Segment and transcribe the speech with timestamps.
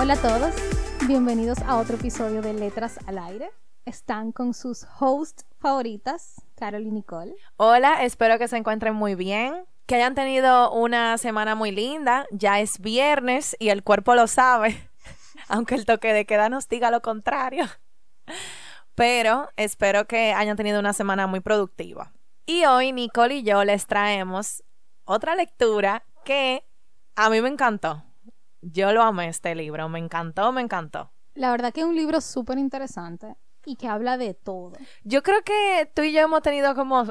[0.00, 0.54] Hola a todos,
[1.08, 3.50] bienvenidos a otro episodio de Letras al Aire.
[3.84, 7.34] Están con sus hosts favoritas, Carol y Nicole.
[7.56, 12.26] Hola, espero que se encuentren muy bien, que hayan tenido una semana muy linda.
[12.30, 14.88] Ya es viernes y el cuerpo lo sabe,
[15.48, 17.64] aunque el toque de queda nos diga lo contrario.
[18.94, 22.12] Pero espero que hayan tenido una semana muy productiva.
[22.46, 24.62] Y hoy Nicole y yo les traemos
[25.04, 26.64] otra lectura que
[27.16, 28.04] a mí me encantó.
[28.60, 31.12] Yo lo amé este libro, me encantó, me encantó.
[31.34, 34.72] La verdad que es un libro súper interesante y que habla de todo.
[35.04, 37.04] Yo creo que tú y yo hemos tenido como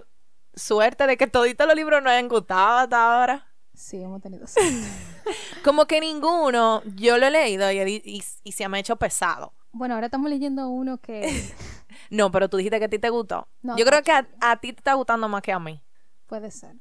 [0.56, 3.48] suerte de que toditos los libros nos hayan gustado hasta ahora.
[3.73, 4.73] Sí, hemos tenido suerte.
[5.64, 9.53] como que ninguno, yo lo he leído y, se me ha hecho pesado.
[9.72, 11.53] Bueno, ahora estamos leyendo uno que...
[12.09, 13.48] no, pero tú dijiste que a ti te gustó.
[13.62, 15.81] yo creo que a, ti te está gustando más que a mí.
[16.25, 16.75] Puede ser.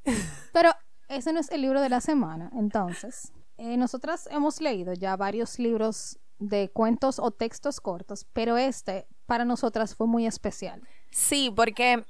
[0.53, 0.73] Pero
[1.09, 3.33] ese no es el libro de la semana, entonces.
[3.59, 9.45] Eh, nosotras hemos leído ya varios libros de cuentos o textos cortos, pero este para
[9.45, 10.83] nosotras fue muy especial.
[11.11, 12.05] Sí, porque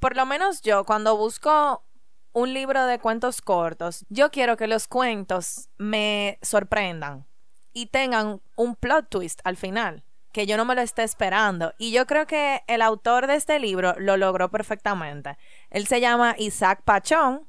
[0.00, 1.84] por lo menos yo cuando busco
[2.32, 7.26] un libro de cuentos cortos, yo quiero que los cuentos me sorprendan
[7.72, 11.72] y tengan un plot twist al final, que yo no me lo esté esperando.
[11.78, 15.38] Y yo creo que el autor de este libro lo logró perfectamente.
[15.70, 17.46] Él se llama Isaac Pachón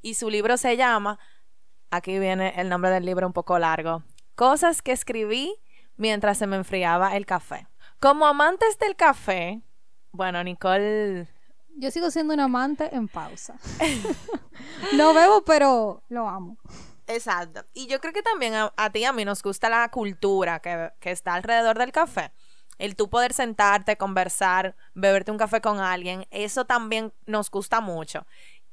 [0.00, 1.18] y su libro se llama
[1.90, 4.02] aquí viene el nombre del libro un poco largo.
[4.34, 5.54] Cosas que escribí
[5.96, 7.66] mientras se me enfriaba el café.
[8.00, 9.62] Como amantes del café,
[10.12, 11.28] bueno, Nicole...
[11.76, 13.56] Yo sigo siendo un amante en pausa.
[14.96, 16.56] no bebo, pero lo amo.
[17.06, 17.64] Exacto.
[17.74, 20.92] Y yo creo que también a, ti y a mí nos gusta la cultura que,
[21.00, 22.32] que está alrededor del café.
[22.78, 28.26] El tú poder sentarte, conversar, beberte un café con alguien, eso también nos gusta mucho.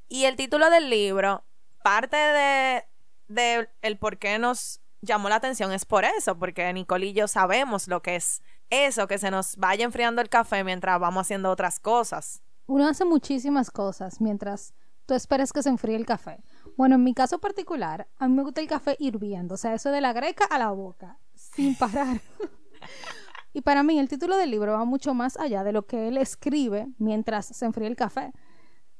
[0.07, 1.43] Y el título del libro,
[1.83, 2.85] parte de,
[3.27, 7.27] de el por qué nos llamó la atención es por eso, porque Nicole y yo
[7.27, 11.49] sabemos lo que es eso, que se nos vaya enfriando el café mientras vamos haciendo
[11.49, 12.41] otras cosas.
[12.65, 14.73] Uno hace muchísimas cosas mientras
[15.05, 16.43] tú esperas que se enfríe el café.
[16.75, 19.89] Bueno, en mi caso particular, a mí me gusta el café hirviendo, o sea, eso
[19.89, 22.19] de la greca a la boca, sin parar.
[23.53, 26.17] y para mí el título del libro va mucho más allá de lo que él
[26.17, 28.33] escribe mientras se enfría el café,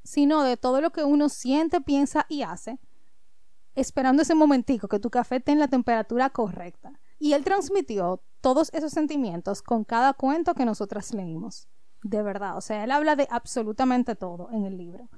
[0.04, 2.80] sino de todo lo que uno siente, piensa y hace
[3.78, 7.00] esperando ese momentico que tu café esté en la temperatura correcta.
[7.20, 11.68] Y él transmitió todos esos sentimientos con cada cuento que nosotras leímos.
[12.04, 15.10] De verdad, o sea, él habla de absolutamente todo en el libro.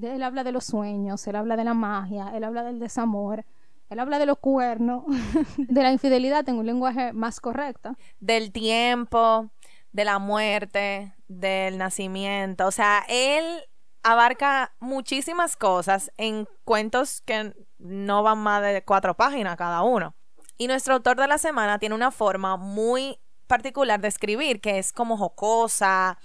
[0.00, 3.44] él habla de los sueños, él habla de la magia, él habla del desamor,
[3.88, 5.04] él habla de los cuernos,
[5.56, 7.96] de la infidelidad en un lenguaje más correcto.
[8.20, 9.50] Del tiempo,
[9.92, 12.66] de la muerte, del nacimiento.
[12.66, 13.44] O sea, él
[14.06, 20.14] abarca muchísimas cosas en cuentos que no van más de cuatro páginas cada uno.
[20.56, 23.18] Y nuestro autor de la semana tiene una forma muy
[23.48, 26.18] particular de escribir, que es como jocosa,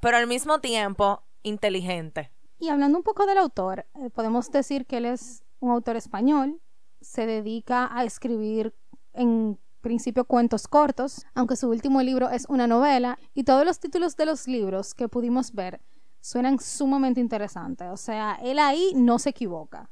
[0.00, 2.32] pero al mismo tiempo inteligente.
[2.58, 6.62] Y hablando un poco del autor, eh, podemos decir que él es un autor español,
[7.02, 8.74] se dedica a escribir
[9.12, 14.16] en principio cuentos cortos, aunque su último libro es una novela, y todos los títulos
[14.16, 15.82] de los libros que pudimos ver
[16.22, 17.88] suenan sumamente interesantes.
[17.90, 19.90] O sea, él ahí no se equivoca.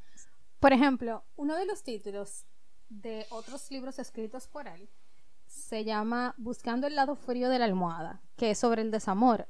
[0.61, 2.47] Por ejemplo, uno de los títulos
[2.88, 4.88] de otros libros escritos por él
[5.47, 9.49] se llama Buscando el lado frío de la almohada, que es sobre el desamor.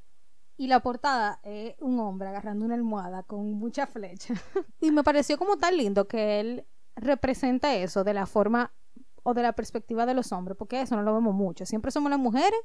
[0.57, 4.35] Y la portada es un hombre agarrando una almohada con mucha flecha.
[4.81, 6.67] y me pareció como tan lindo que él
[6.97, 8.73] representa eso de la forma
[9.23, 11.67] o de la perspectiva de los hombres, porque eso no lo vemos mucho.
[11.67, 12.61] Siempre somos las mujeres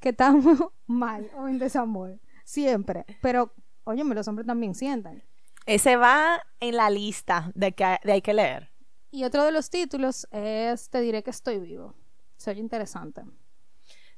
[0.00, 2.18] que estamos mal o en desamor.
[2.44, 3.04] Siempre.
[3.20, 3.54] Pero,
[3.84, 5.22] óyeme, los hombres también sientan.
[5.66, 8.70] Ese va en la lista de que de hay que leer.
[9.10, 11.94] Y otro de los títulos es Te diré que estoy vivo.
[12.36, 13.22] Se oye interesante.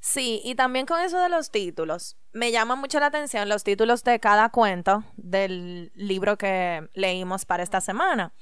[0.00, 4.04] Sí, y también con eso de los títulos, me llama mucho la atención los títulos
[4.04, 8.34] de cada cuento del libro que leímos para esta semana.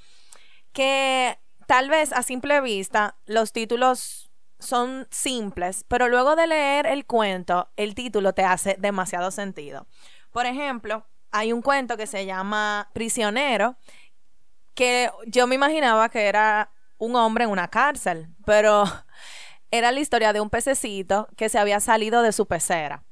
[0.73, 1.39] Que
[1.69, 4.32] tal vez a simple vista los títulos
[4.63, 9.87] son simples, pero luego de leer el cuento, el título te hace demasiado sentido.
[10.31, 13.77] Por ejemplo, hay un cuento que se llama Prisionero,
[14.75, 18.85] que yo me imaginaba que era un hombre en una cárcel, pero
[19.71, 23.05] era la historia de un pececito que se había salido de su pecera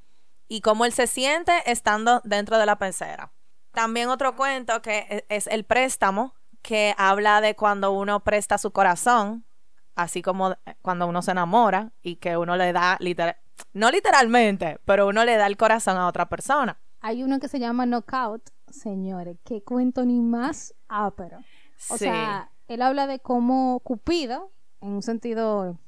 [0.49, 3.33] y cómo él se siente estando dentro de la pecera.
[3.73, 8.73] También otro cuento que e, es El préstamo, que habla de cuando uno presta su
[8.73, 9.47] corazón,
[10.03, 13.37] así como cuando uno se enamora y que uno le da, literal,
[13.73, 16.79] no literalmente, pero uno le da el corazón a otra persona.
[17.01, 21.39] Hay uno que se llama Knockout, señores, qué cuento ni más ápero.
[21.89, 25.79] O sea, él habla de cómo Cupido, en un sentido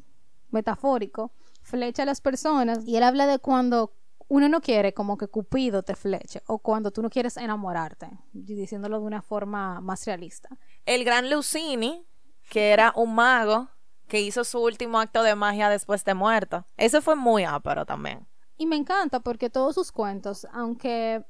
[0.50, 1.32] metafórico,
[1.62, 3.94] flecha a las personas y él habla de cuando
[4.28, 8.98] uno no quiere como que Cupido te fleche o cuando tú no quieres enamorarte, diciéndolo
[9.00, 10.48] de una forma más realista.
[10.86, 12.06] El gran Lucini,
[12.48, 13.68] que era un mago
[14.12, 16.66] que hizo su último acto de magia después de muerto.
[16.76, 18.28] Eso fue muy ápero también.
[18.58, 21.24] Y me encanta porque todos sus cuentos, aunque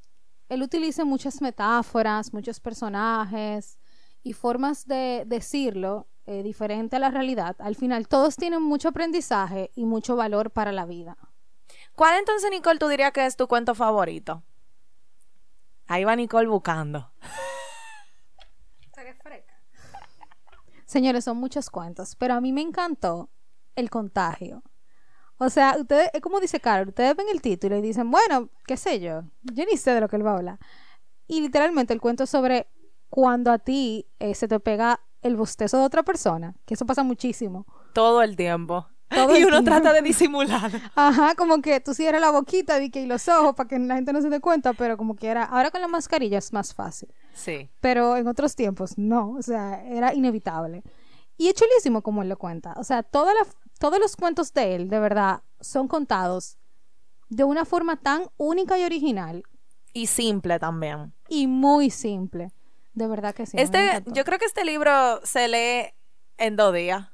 [0.48, 3.78] él utiliza muchas metáforas, muchos personajes
[4.24, 9.70] y formas de decirlo eh, diferente a la realidad, al final todos tienen mucho aprendizaje
[9.76, 11.16] y mucho valor para la vida.
[11.94, 14.42] ¿Cuál entonces, Nicole, tú dirías que es tu cuento favorito?
[15.86, 17.12] Ahí va Nicole buscando.
[20.92, 23.30] Señores, son muchos cuentos, pero a mí me encantó
[23.76, 24.62] el contagio.
[25.38, 28.76] O sea, ustedes, es como dice Carol, ustedes ven el título y dicen, bueno, qué
[28.76, 30.58] sé yo, yo ni sé de lo que él va a hablar.
[31.26, 32.68] Y literalmente el cuento sobre
[33.08, 37.02] cuando a ti eh, se te pega el bostezo de otra persona, que eso pasa
[37.02, 37.64] muchísimo.
[37.94, 38.91] Todo el tiempo
[39.38, 40.70] y uno trata de disimular.
[40.94, 44.20] Ajá, como que tú cierras la boquita y los ojos para que la gente no
[44.20, 47.12] se dé cuenta, pero como que era, ahora con la mascarilla es más fácil.
[47.34, 47.70] Sí.
[47.80, 50.82] Pero en otros tiempos no, o sea, era inevitable.
[51.36, 52.74] Y es chulísimo como él lo cuenta.
[52.76, 53.32] O sea, todos
[54.00, 56.58] los cuentos de él, de verdad, son contados
[57.28, 59.42] de una forma tan única y original.
[59.94, 61.12] Y simple también.
[61.28, 62.52] Y muy simple.
[62.94, 63.56] De verdad que sí.
[63.58, 65.94] Este, yo creo que este libro se lee
[66.36, 67.08] en dos días.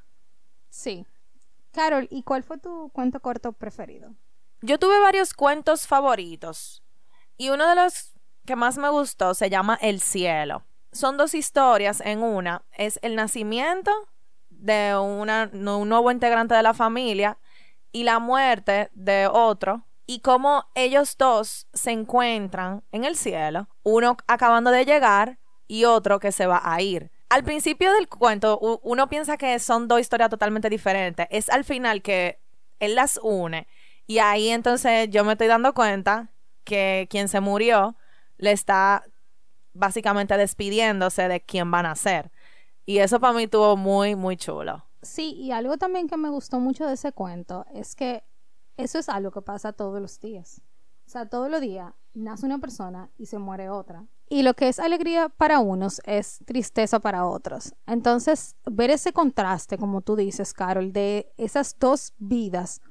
[0.68, 1.06] Sí.
[1.72, 4.14] Carol, ¿y cuál fue tu cuento corto preferido?
[4.60, 6.82] Yo tuve varios cuentos favoritos
[7.36, 8.12] y uno de los
[8.44, 10.64] que más me gustó se llama El cielo.
[10.90, 12.62] Son dos historias en una.
[12.72, 13.92] Es el nacimiento
[14.48, 17.38] de una, un nuevo integrante de la familia
[17.92, 24.16] y la muerte de otro y cómo ellos dos se encuentran en el cielo, uno
[24.26, 29.08] acabando de llegar y otro que se va a ir al principio del cuento uno
[29.08, 31.26] piensa que son dos historias totalmente diferentes.
[31.30, 32.40] Es al final que
[32.80, 33.66] él las une.
[34.06, 36.30] Y ahí entonces yo me estoy dando cuenta
[36.64, 37.96] que quien se murió
[38.38, 39.04] le está
[39.74, 42.30] básicamente despidiéndose de quién van a ser.
[42.86, 44.84] Y eso para mí estuvo muy, muy chulo.
[45.02, 48.24] Sí, y algo también que me gustó mucho de ese cuento es que
[48.76, 50.62] eso es algo que pasa todos los días.
[51.06, 54.06] O sea, todos los días nace una persona y se muere otra.
[54.30, 57.74] Y lo que es alegría para unos es tristeza para otros.
[57.86, 62.82] Entonces, ver ese contraste, como tú dices, Carol, de esas dos vidas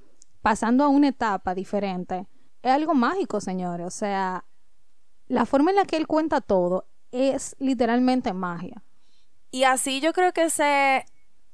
[0.42, 2.28] pasando a una etapa diferente,
[2.64, 3.86] es algo mágico, señores.
[3.86, 4.46] O sea,
[5.28, 8.84] la forma en la que él cuenta todo es literalmente magia.
[9.52, 11.06] Y así yo creo que se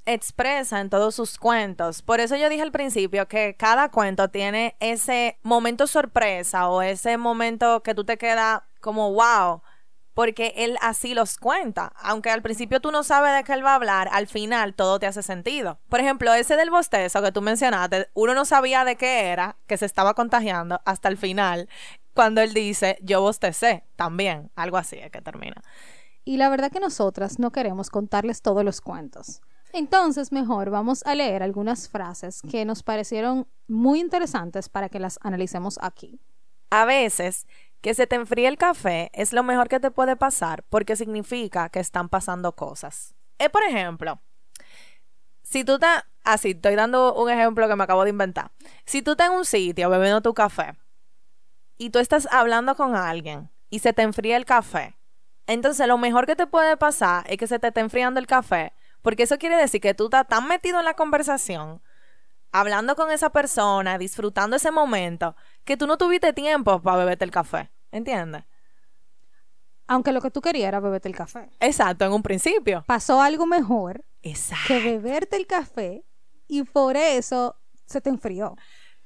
[0.05, 2.01] expresa en todos sus cuentos.
[2.01, 7.17] Por eso yo dije al principio que cada cuento tiene ese momento sorpresa o ese
[7.17, 9.61] momento que tú te quedas como wow,
[10.13, 11.93] porque él así los cuenta.
[11.97, 14.99] Aunque al principio tú no sabes de qué él va a hablar, al final todo
[14.99, 15.79] te hace sentido.
[15.89, 19.77] Por ejemplo, ese del bostezo que tú mencionaste, uno no sabía de qué era, que
[19.77, 21.69] se estaba contagiando hasta el final,
[22.13, 25.61] cuando él dice yo bostecé también, algo así es que termina.
[26.25, 29.41] Y la verdad que nosotras no queremos contarles todos los cuentos.
[29.73, 35.17] Entonces, mejor vamos a leer algunas frases que nos parecieron muy interesantes para que las
[35.23, 36.21] analicemos aquí.
[36.69, 37.47] A veces,
[37.83, 41.67] que se te enfríe el café es lo mejor que te puede pasar porque significa
[41.67, 43.13] que están pasando cosas.
[43.39, 44.21] Eh, por ejemplo,
[45.41, 48.51] si tú estás, así, estoy dando un ejemplo que me acabo de inventar.
[48.85, 50.77] Si tú estás en un sitio bebiendo tu café
[51.77, 54.97] y tú estás hablando con alguien y se te enfría el café,
[55.45, 58.71] entonces lo mejor que te puede pasar es que se te esté enfriando el café
[59.01, 61.81] porque eso quiere decir que tú estás tan metido en la conversación,
[62.53, 65.35] hablando con esa persona, disfrutando ese momento,
[65.65, 67.72] que tú no tuviste tiempo para beberte el café.
[67.93, 68.43] ¿Entiendes?
[69.87, 71.49] Aunque lo que tú querías era beberte el café.
[71.59, 72.83] Exacto, en un principio.
[72.87, 74.03] Pasó algo mejor
[74.67, 76.03] que beberte el café
[76.47, 78.55] y por eso se te enfrió.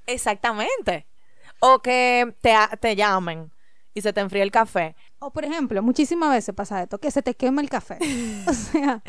[0.05, 1.05] Exactamente.
[1.59, 3.51] O que te, te llamen
[3.93, 4.95] y se te enfría el café.
[5.19, 7.97] O por ejemplo, muchísimas veces pasa esto, que se te quema el café.
[8.47, 9.03] o sea,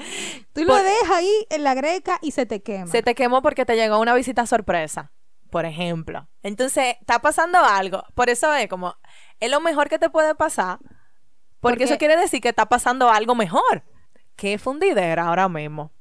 [0.55, 2.87] tú lo dejas ahí en la greca y se te quema.
[2.87, 5.13] Se te quemó porque te llegó una visita sorpresa,
[5.51, 6.27] por ejemplo.
[6.43, 8.03] Entonces, está pasando algo.
[8.15, 8.97] Por eso es como,
[9.41, 10.79] es lo mejor que te puede pasar.
[10.81, 10.99] Porque,
[11.61, 13.83] Porque- eso quiere decir que está pasando algo mejor.
[14.37, 15.93] Qué fundidera ahora mismo.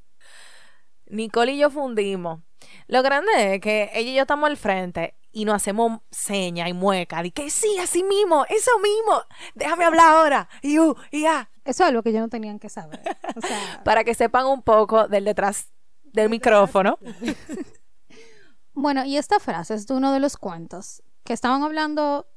[1.07, 2.41] Nicole y yo fundimos.
[2.87, 6.73] Lo grande es que ella y yo estamos al frente y nos hacemos seña y
[6.73, 7.21] mueca.
[7.23, 9.21] De que sí, así mismo, eso mismo.
[9.55, 10.49] Déjame hablar ahora.
[10.61, 11.49] Y uh, y ah.
[11.63, 13.01] Eso es algo que yo no tenían que saber.
[13.35, 15.71] O sea, Para que sepan un poco del detrás
[16.03, 16.97] del micrófono.
[18.79, 22.27] Bueno, y esta frase es de uno de los cuentos que estaban hablando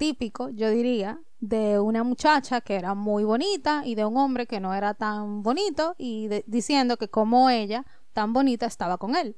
[0.00, 4.58] típico, yo diría, de una muchacha que era muy bonita y de un hombre que
[4.58, 9.36] no era tan bonito y diciendo que como ella, tan bonita, estaba con él.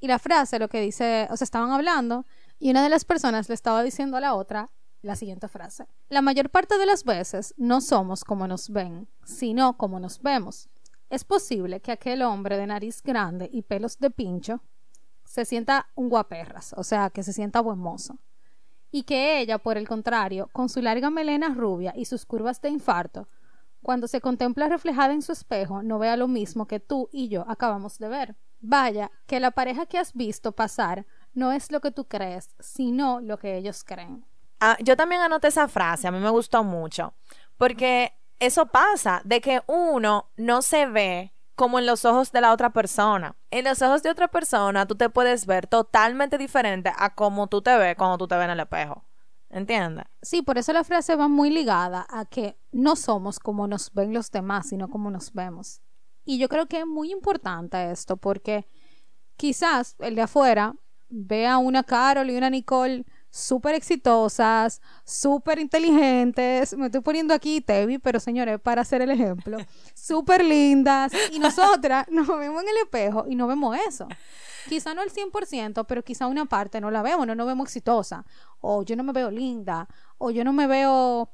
[0.00, 2.24] Y la frase lo que dice, o sea, estaban hablando
[2.58, 4.70] y una de las personas le estaba diciendo a la otra
[5.02, 5.86] la siguiente frase.
[6.08, 10.70] La mayor parte de las veces no somos como nos ven, sino como nos vemos.
[11.10, 14.62] Es posible que aquel hombre de nariz grande y pelos de pincho
[15.26, 18.18] se sienta un guaperras, o sea, que se sienta buen mozo.
[18.92, 22.68] Y que ella, por el contrario, con su larga melena rubia y sus curvas de
[22.68, 23.26] infarto,
[23.82, 27.44] cuando se contempla reflejada en su espejo, no vea lo mismo que tú y yo
[27.48, 28.36] acabamos de ver.
[28.60, 33.20] Vaya, que la pareja que has visto pasar no es lo que tú crees, sino
[33.20, 34.24] lo que ellos creen.
[34.60, 37.14] Ah, yo también anoté esa frase, a mí me gustó mucho,
[37.56, 42.52] porque eso pasa, de que uno no se ve como en los ojos de la
[42.52, 43.36] otra persona.
[43.50, 47.62] En los ojos de otra persona tú te puedes ver totalmente diferente a como tú
[47.62, 49.04] te ves cuando tú te ves en el espejo.
[49.50, 50.06] ¿Entiendes?
[50.22, 54.14] Sí, por eso la frase va muy ligada a que no somos como nos ven
[54.14, 55.82] los demás, sino como nos vemos.
[56.24, 58.66] Y yo creo que es muy importante esto porque
[59.36, 60.74] quizás el de afuera
[61.10, 66.76] ve a una Carol y una Nicole súper exitosas, súper inteligentes.
[66.76, 69.56] Me estoy poniendo aquí Tevi, pero señores, para hacer el ejemplo,
[69.94, 71.12] súper lindas.
[71.32, 74.06] Y nosotras nos vemos en el espejo y no vemos eso.
[74.68, 78.24] Quizá no al 100%, pero quizá una parte no la vemos, no nos vemos exitosa.
[78.60, 81.30] O yo no me veo linda, o yo no me veo,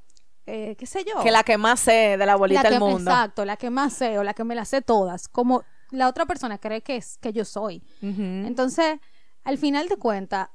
[0.46, 1.20] eh, qué sé yo.
[1.20, 3.10] Que la que más sé de la bolita La del mundo.
[3.10, 6.26] Exacto, la que más sé o la que me las sé todas, como la otra
[6.26, 7.82] persona cree que es que yo soy.
[8.00, 9.00] Entonces,
[9.42, 10.48] al final de cuentas,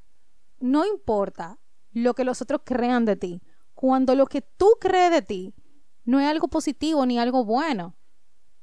[0.63, 1.59] no importa
[1.91, 3.41] lo que los otros crean de ti,
[3.73, 5.53] cuando lo que tú crees de ti
[6.05, 7.97] no es algo positivo ni algo bueno,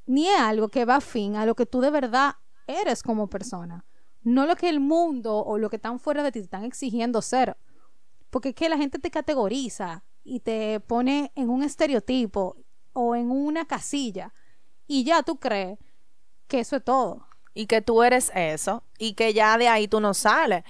[0.07, 3.85] ni es algo que va afín a lo que tú de verdad eres como persona,
[4.23, 7.21] no lo que el mundo o lo que están fuera de ti te están exigiendo
[7.21, 7.59] ser,
[8.31, 12.57] porque es que la gente te categoriza y te pone en un estereotipo
[12.95, 14.33] o en una casilla
[14.87, 15.79] y ya tú crees
[16.49, 17.27] que eso es todo.
[17.53, 20.63] y que tú eres eso y que ya de ahí tú no sales.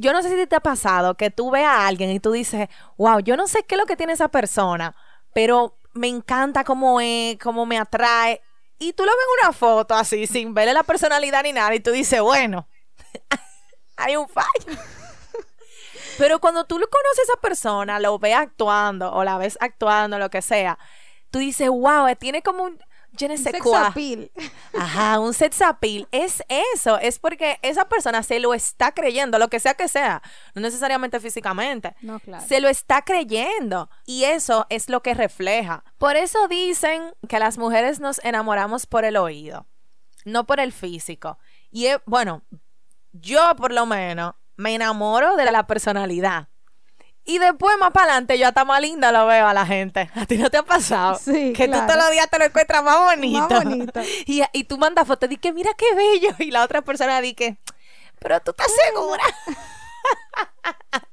[0.00, 2.68] Yo no sé si te ha pasado que tú ves a alguien y tú dices,
[2.96, 4.94] wow, yo no sé qué es lo que tiene esa persona,
[5.34, 8.40] pero me encanta cómo es, cómo me atrae.
[8.78, 11.80] Y tú lo ves en una foto así, sin verle la personalidad ni nada, y
[11.80, 12.68] tú dices, bueno,
[13.96, 14.48] hay un fallo.
[16.18, 20.18] Pero cuando tú lo conoces a esa persona, lo ves actuando o la ves actuando,
[20.18, 20.78] lo que sea,
[21.30, 22.78] tú dices, wow, tiene como un...
[23.18, 23.76] Je ne sais Sex quoi".
[23.86, 24.30] appeal.
[24.78, 26.06] Ajá, un sex appeal.
[26.12, 26.42] Es
[26.74, 30.22] eso, es porque esa persona se lo está creyendo, lo que sea que sea,
[30.54, 31.94] no necesariamente físicamente.
[32.00, 32.44] No, claro.
[32.46, 35.84] Se lo está creyendo y eso es lo que refleja.
[35.98, 39.66] Por eso dicen que las mujeres nos enamoramos por el oído,
[40.24, 41.38] no por el físico.
[41.70, 42.42] Y es- bueno,
[43.12, 46.48] yo por lo menos me enamoro de la personalidad.
[47.28, 50.10] Y después más para adelante yo hasta más linda lo veo a la gente.
[50.14, 51.18] ¿A ti no te ha pasado?
[51.22, 53.50] Sí, Que tú todos los días te lo encuentras más bonito.
[53.50, 54.00] Más bonito.
[54.26, 56.30] Y, y tú mandas fotos y que mira qué bello.
[56.38, 57.58] Y la otra persona dice,
[58.18, 59.22] pero tú estás segura.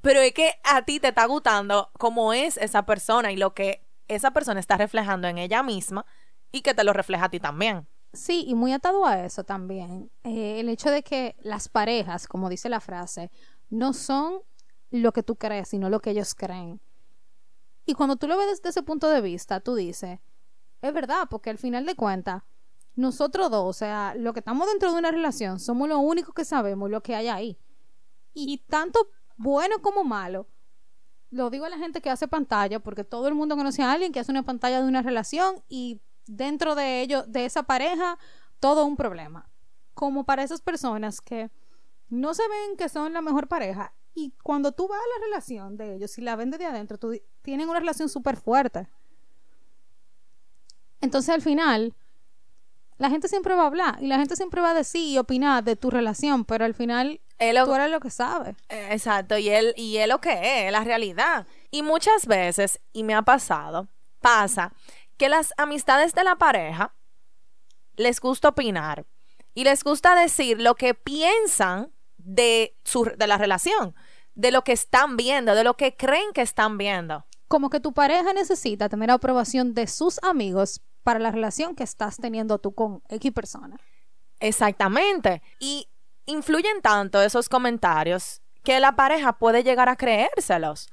[0.00, 3.86] pero es que a ti te está gustando cómo es esa persona y lo que
[4.08, 6.04] esa persona está reflejando en ella misma
[6.50, 7.86] y que te lo refleja a ti también.
[8.12, 12.48] Sí, y muy atado a eso también, eh, el hecho de que las parejas, como
[12.48, 13.30] dice la frase,
[13.70, 14.40] no son
[14.90, 16.80] lo que tú crees, sino lo que ellos creen.
[17.84, 20.20] Y cuando tú lo ves desde ese punto de vista, tú dices,
[20.82, 22.42] es verdad, porque al final de cuentas,
[22.94, 26.44] nosotros dos, o sea, lo que estamos dentro de una relación, somos lo único que
[26.44, 27.58] sabemos lo que hay ahí.
[28.34, 30.48] Y tanto bueno como malo,
[31.30, 34.12] lo digo a la gente que hace pantalla, porque todo el mundo conoce a alguien
[34.12, 38.18] que hace una pantalla de una relación y dentro de ello, de esa pareja,
[38.60, 39.48] todo un problema.
[39.94, 41.50] Como para esas personas que
[42.08, 45.76] no se ven que son la mejor pareja y cuando tú vas a la relación
[45.76, 48.88] de ellos y la ven desde adentro, tú, tienen una relación súper fuerte.
[51.00, 51.94] Entonces al final,
[52.98, 55.62] la gente siempre va a hablar y la gente siempre va a decir y opinar
[55.64, 58.56] de tu relación, pero al final Es lo- tú eres lo que sabes.
[58.68, 61.46] Eh, Exacto, y él, y es lo que es, la realidad.
[61.70, 63.88] Y muchas veces, y me ha pasado,
[64.20, 64.72] pasa
[65.16, 66.94] que las amistades de la pareja
[67.96, 69.06] les gusta opinar
[69.54, 73.94] y les gusta decir lo que piensan de, su, de la relación.
[74.38, 77.26] De lo que están viendo, de lo que creen que están viendo.
[77.48, 82.18] Como que tu pareja necesita tener aprobación de sus amigos para la relación que estás
[82.18, 83.76] teniendo tú con X persona.
[84.38, 85.42] Exactamente.
[85.58, 85.88] Y
[86.24, 90.88] influyen tanto esos comentarios que la pareja puede llegar a creérselos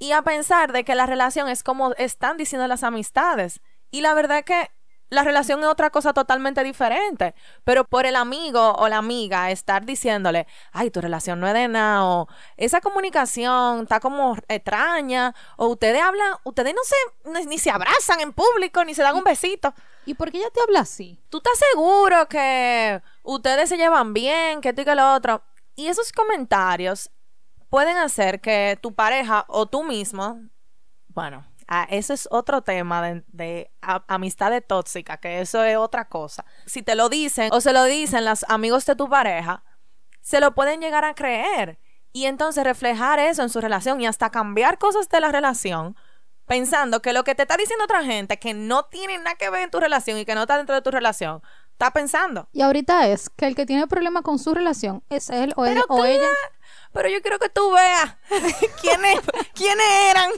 [0.00, 3.60] y a pensar de que la relación es como están diciendo las amistades.
[3.92, 4.70] Y la verdad es que
[5.12, 7.34] la relación es otra cosa totalmente diferente.
[7.64, 11.68] Pero por el amigo o la amiga estar diciéndole, ay, tu relación no es de
[11.68, 17.70] nada, o esa comunicación está como extraña, o ustedes hablan, ustedes no se, ni, se
[17.70, 19.74] abrazan en público, ni se dan un besito.
[20.06, 21.20] ¿Y por qué ella te habla así?
[21.28, 25.42] ¿Tú estás seguro que ustedes se llevan bien, que esto y que lo otro?
[25.76, 27.10] Y esos comentarios
[27.68, 30.40] pueden hacer que tu pareja o tú mismo,
[31.08, 36.44] bueno, Ah, ese es otro tema de, de amistades tóxicas, que eso es otra cosa.
[36.66, 39.64] Si te lo dicen o se lo dicen los amigos de tu pareja,
[40.20, 41.78] se lo pueden llegar a creer
[42.12, 45.96] y entonces reflejar eso en su relación y hasta cambiar cosas de la relación
[46.44, 49.62] pensando que lo que te está diciendo otra gente que no tiene nada que ver
[49.62, 52.50] en tu relación y que no está dentro de tu relación, está pensando.
[52.52, 55.80] Y ahorita es que el que tiene problema con su relación es él o, él,
[55.88, 56.28] o ella.
[56.92, 58.16] Pero yo quiero que tú veas
[58.82, 59.20] quiénes,
[59.54, 60.30] quiénes eran.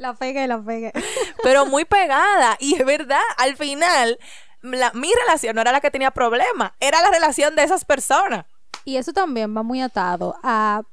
[0.00, 0.92] La pegué, la pegué.
[1.42, 2.56] Pero muy pegada.
[2.58, 4.18] Y es verdad, al final,
[4.62, 8.46] mi relación no era la que tenía problema, era la relación de esas personas.
[8.86, 10.84] Y eso también va muy atado a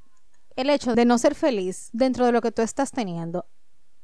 [0.58, 3.46] el hecho de no ser feliz dentro de lo que tú estás teniendo.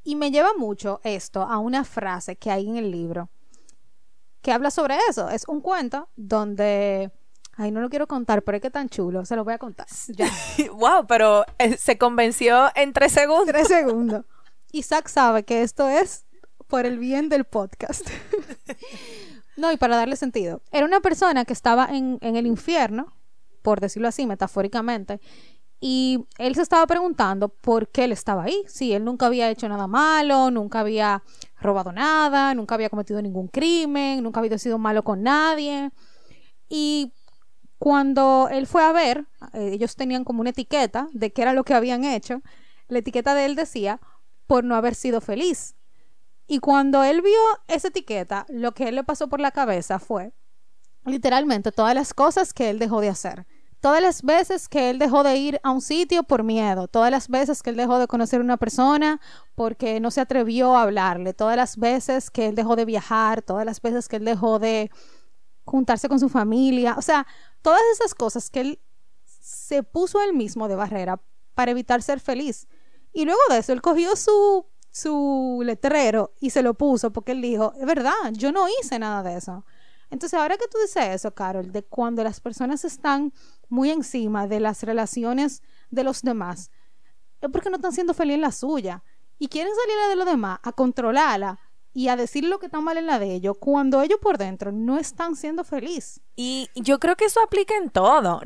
[0.06, 3.30] Y me lleva mucho esto a una frase que hay en el libro
[4.42, 5.30] que habla sobre eso.
[5.30, 7.12] Es un cuento donde
[7.56, 9.86] Ay, no lo quiero contar, pero es que tan chulo, se lo voy a contar.
[10.08, 10.28] Ya.
[10.72, 13.48] wow, pero eh, se convenció en tres segundos.
[13.48, 14.26] Tres segundos.
[14.74, 16.26] Isaac sabe que esto es
[16.68, 18.10] por el bien del podcast.
[19.58, 20.64] no, y para darle sentido.
[20.72, 23.16] Era una persona que estaba en, en el infierno,
[23.62, 25.22] por decirlo así, metafóricamente,
[25.80, 28.64] y él se estaba preguntando por qué él estaba ahí.
[28.68, 31.22] Si él nunca había hecho nada malo, nunca había
[31.62, 35.92] robado nada, nunca había cometido ningún crimen, nunca había sido malo con nadie.
[36.68, 37.14] Y
[37.78, 41.64] cuando él fue a ver, eh, ellos tenían como una etiqueta de qué era lo
[41.64, 42.42] que habían hecho.
[42.88, 44.00] La etiqueta de él decía
[44.48, 45.76] por no haber sido feliz.
[46.48, 50.34] Y cuando él vio esa etiqueta, lo que él le pasó por la cabeza fue
[51.06, 53.46] literalmente todas las cosas que él dejó de hacer.
[53.80, 57.28] Todas las veces que él dejó de ir a un sitio por miedo, todas las
[57.28, 59.20] veces que él dejó de conocer a una persona
[59.56, 63.66] porque no se atrevió a hablarle, todas las veces que él dejó de viajar, todas
[63.66, 64.90] las veces que él dejó de
[65.66, 67.28] juntarse con su familia, o sea,
[67.62, 68.80] todas esas cosas que él
[69.26, 71.22] se puso él mismo de barrera
[71.54, 72.68] para evitar ser feliz.
[73.14, 77.42] Y luego de eso, él cogió su, su letrero y se lo puso porque él
[77.42, 79.66] dijo, es verdad, yo no hice nada de eso.
[80.10, 83.34] Entonces, ahora que tú dices eso, Carol, de cuando las personas están
[83.70, 86.70] muy encima de las relaciones de los demás,
[87.42, 89.04] es porque no están siendo felices en la suya
[89.40, 91.60] y quieren salir de los demás a controlarla
[91.94, 94.72] y a decir lo que está mal en la de ellos cuando ellos por dentro
[94.72, 96.22] no están siendo felices.
[96.36, 98.42] Y yo creo que eso aplica en todo,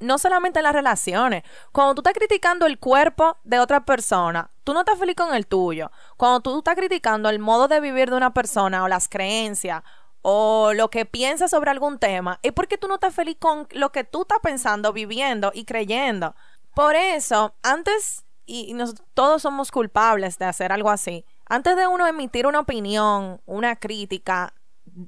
[0.00, 1.44] no solamente en las relaciones.
[1.70, 5.46] Cuando tú estás criticando el cuerpo de otra persona, tú no estás feliz con el
[5.46, 5.92] tuyo.
[6.16, 9.84] Cuando tú estás criticando el modo de vivir de una persona o las creencias
[10.22, 13.92] o lo que piensas sobre algún tema, es porque tú no estás feliz con lo
[13.92, 16.34] que tú estás pensando, viviendo y creyendo.
[16.74, 18.76] Por eso, antes, y,
[19.14, 24.54] todos somos culpables de hacer algo así, antes de uno emitir una opinión, una crítica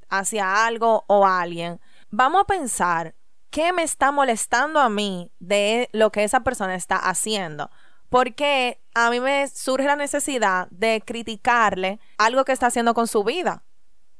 [0.09, 3.15] hacia algo o alguien, vamos a pensar
[3.51, 7.71] qué me está molestando a mí de lo que esa persona está haciendo.
[8.09, 13.23] Porque a mí me surge la necesidad de criticarle algo que está haciendo con su
[13.23, 13.65] vida.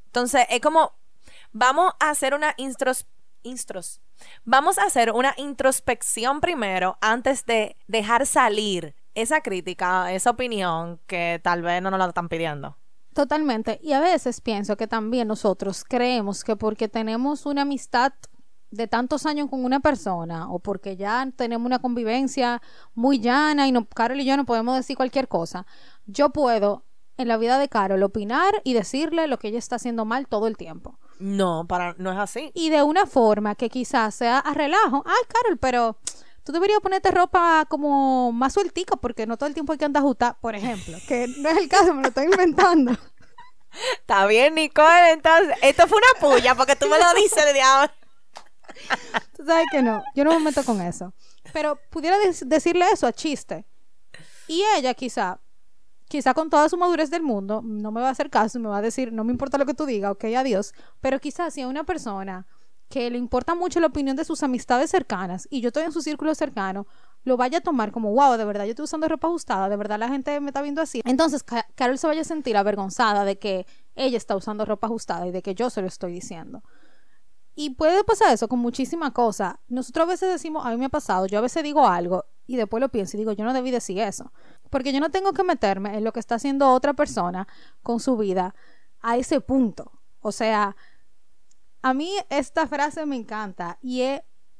[0.05, 0.93] Entonces, es como,
[1.51, 4.01] vamos a hacer una instros,
[4.43, 11.39] vamos a hacer una introspección primero antes de dejar salir esa crítica, esa opinión que
[11.43, 12.77] tal vez no nos la están pidiendo.
[13.13, 13.79] Totalmente.
[13.83, 18.13] Y a veces pienso que también nosotros creemos que porque tenemos una amistad
[18.71, 22.61] de tantos años con una persona o porque ya tenemos una convivencia
[22.93, 25.65] muy llana y no, Carol y yo no podemos decir cualquier cosa,
[26.05, 26.83] yo puedo
[27.17, 30.47] en la vida de Carol opinar y decirle lo que ella está haciendo mal todo
[30.47, 30.97] el tiempo.
[31.19, 32.51] No, para no es así.
[32.53, 35.03] Y de una forma que quizás sea a relajo.
[35.05, 35.97] Ay, Carol, pero
[36.49, 40.01] tú deberías ponerte ropa como más sueltica porque no todo el tiempo hay que andar
[40.01, 42.91] justa, por ejemplo, que no es el caso, me lo estoy inventando.
[43.99, 47.91] Está bien, Nicole, entonces, esto fue una puya porque tú me lo dices de diablo.
[49.37, 51.13] Tú sabes que no, yo no me meto con eso.
[51.53, 53.67] Pero pudiera decirle eso a chiste.
[54.47, 55.39] Y ella quizá,
[56.07, 58.77] quizá con toda su madurez del mundo, no me va a hacer caso, me va
[58.77, 60.73] a decir, no me importa lo que tú digas, ok, adiós.
[60.99, 62.47] Pero quizás si a una persona
[62.89, 66.01] que le importa mucho la opinión de sus amistades cercanas y yo estoy en su
[66.01, 66.87] círculo cercano,
[67.23, 69.99] lo vaya a tomar como, wow, de verdad yo estoy usando ropa ajustada, de verdad
[69.99, 71.01] la gente me está viendo así.
[71.05, 71.43] Entonces,
[71.75, 75.41] Carol se vaya a sentir avergonzada de que ella está usando ropa ajustada y de
[75.43, 76.63] que yo se lo estoy diciendo.
[77.53, 79.55] Y puede pasar eso con muchísimas cosas.
[79.67, 82.55] Nosotros a veces decimos, a mí me ha pasado, yo a veces digo algo y
[82.55, 84.31] después lo pienso y digo, yo no debí decir eso.
[84.69, 87.47] Porque yo no tengo que meterme en lo que está haciendo otra persona
[87.83, 88.55] con su vida
[89.01, 89.91] a ese punto.
[90.21, 90.75] O sea,
[91.81, 94.03] a mí esta frase me encanta y,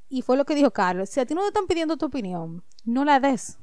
[0.08, 1.10] y fue lo que dijo Carlos.
[1.10, 3.58] Si a ti no te están pidiendo tu opinión, no la des.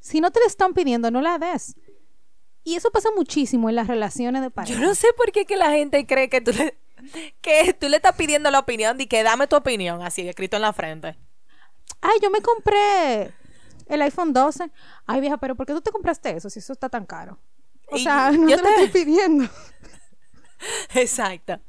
[0.00, 1.76] Si no te la están pidiendo, no la des.
[2.62, 4.78] Y eso pasa muchísimo en las relaciones de pareja.
[4.78, 6.78] Yo no sé por qué que la gente cree que tú le,
[7.40, 10.62] que tú le estás pidiendo la opinión y que dame tu opinión, así escrito en
[10.62, 11.18] la frente.
[12.00, 13.32] Ay, yo me compré
[13.86, 14.70] el iPhone 12.
[15.06, 17.38] Ay, vieja, pero ¿por qué tú te compraste eso si eso está tan caro?
[17.90, 19.48] O sea, no te, lo estoy pidiendo.
[20.94, 21.60] Exacto.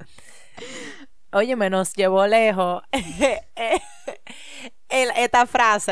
[1.32, 2.82] Oye, me nos llevó lejos
[4.90, 5.92] esta frase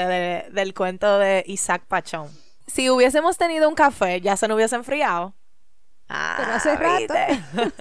[0.52, 2.30] del cuento de Isaac Pachón.
[2.67, 5.34] Si hubiésemos tenido un café, ya se nos hubiese enfriado.
[6.08, 7.13] Pero hace ah, rato.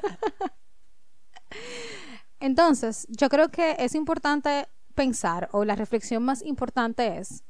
[2.41, 7.45] Entonces, yo creo que es importante pensar, o la reflexión más importante es,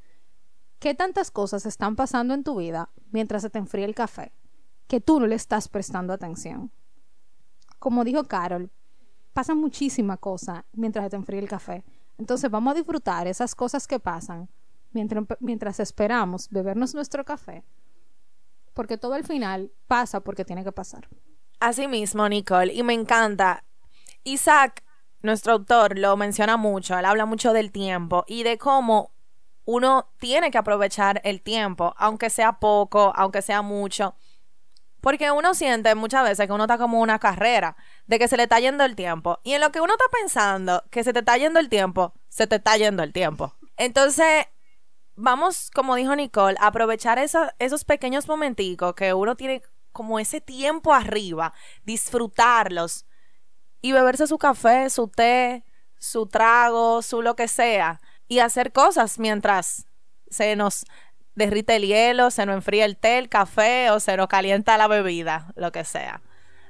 [0.79, 4.33] ¿qué tantas cosas están pasando en tu vida mientras se te enfría el café?
[4.89, 6.71] Que tú no le estás prestando atención.
[7.79, 8.71] Como dijo Carol,
[9.33, 11.85] pasan muchísimas cosas mientras te enfría el café.
[12.19, 14.49] Entonces vamos a disfrutar esas cosas que pasan
[14.93, 17.65] mientras, mientras esperamos bebernos nuestro café.
[18.75, 21.09] Porque todo al final pasa porque tiene que pasar.
[21.61, 22.73] Así mismo, Nicole.
[22.73, 23.65] Y me encanta.
[24.25, 24.83] Isaac,
[25.21, 26.99] nuestro autor, lo menciona mucho.
[26.99, 29.13] Él habla mucho del tiempo y de cómo
[29.65, 34.15] uno tiene que aprovechar el tiempo, aunque sea poco, aunque sea mucho.
[35.03, 38.45] Porque uno siente muchas veces que uno está como una carrera, de que se le
[38.45, 39.41] está yendo el tiempo.
[39.43, 42.47] Y en lo que uno está pensando que se te está yendo el tiempo, se
[42.47, 43.55] te está yendo el tiempo.
[43.77, 44.47] Entonces,
[45.15, 50.95] vamos, como dijo Nicole, a aprovechar esos pequeños momenticos que uno tiene como ese tiempo
[50.95, 51.53] arriba,
[51.85, 53.05] disfrutarlos
[53.81, 55.65] y beberse su café, su té,
[55.99, 59.87] su trago, su lo que sea y hacer cosas mientras
[60.31, 60.85] se nos
[61.35, 64.89] derrite el hielo, se nos enfría el té, el café o se nos calienta la
[64.89, 66.23] bebida, lo que sea.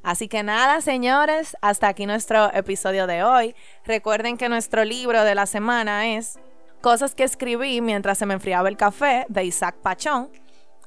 [0.02, 3.54] Así que nada, señores, hasta aquí nuestro episodio de hoy.
[3.84, 6.38] Recuerden que nuestro libro de la semana es
[6.80, 10.30] Cosas que escribí mientras se me enfriaba el café de Isaac Pachón.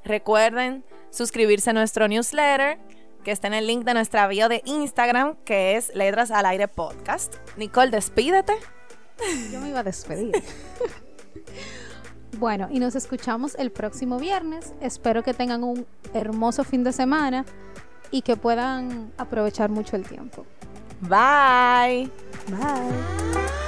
[0.04, 2.78] Recuerden suscribirse a nuestro newsletter
[3.24, 6.68] que está en el link de nuestra bio de Instagram, que es Letras al Aire
[6.68, 7.36] Podcast.
[7.56, 8.54] Nicole, despídete.
[9.54, 10.34] Yo me iba a despedir.
[12.40, 14.74] bueno, y nos escuchamos el próximo viernes.
[14.82, 17.46] Espero que tengan un hermoso fin de semana
[18.12, 20.46] y que puedan aprovechar mucho el tiempo.
[21.02, 22.10] Bye.
[22.50, 23.65] Bye.